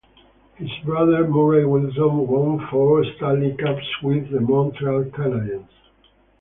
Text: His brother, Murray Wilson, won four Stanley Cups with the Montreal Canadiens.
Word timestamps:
His 0.55 0.71
brother, 0.83 1.27
Murray 1.27 1.63
Wilson, 1.63 2.25
won 2.25 2.67
four 2.71 3.05
Stanley 3.05 3.55
Cups 3.55 3.85
with 4.01 4.31
the 4.31 4.39
Montreal 4.41 5.03
Canadiens. 5.11 5.69